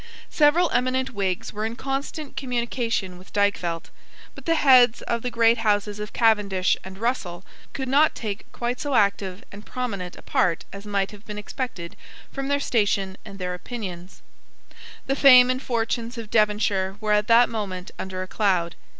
Several 0.31 0.71
eminent 0.71 1.11
Whigs 1.11 1.53
were 1.53 1.63
in 1.63 1.75
constant 1.75 2.35
communication 2.35 3.19
with 3.19 3.31
Dykvelt: 3.33 3.91
but 4.33 4.45
the 4.45 4.55
heads 4.55 5.03
of 5.03 5.21
the 5.21 5.29
great 5.29 5.59
houses 5.59 5.99
of 5.99 6.11
Cavendish 6.11 6.75
and 6.83 6.97
Russell 6.97 7.45
could 7.73 7.87
not 7.87 8.15
take 8.15 8.51
quite 8.51 8.79
so 8.79 8.95
active 8.95 9.43
and 9.51 9.63
prominent 9.63 10.15
a 10.15 10.23
part 10.23 10.65
as 10.73 10.87
might 10.87 11.11
have 11.11 11.27
been 11.27 11.37
expected 11.37 11.95
from 12.33 12.47
their 12.47 12.59
station 12.59 13.15
and 13.23 13.37
their 13.37 13.53
opinions, 13.53 14.23
The 15.05 15.15
fame 15.15 15.51
and 15.51 15.61
fortunes 15.61 16.17
of 16.17 16.31
Devonshire 16.31 16.97
were 16.99 17.13
at 17.13 17.27
that 17.27 17.47
moment 17.47 17.91
under 17.99 18.23
a 18.23 18.27
cloud. 18.27 18.73